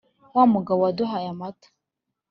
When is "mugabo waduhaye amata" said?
0.53-1.67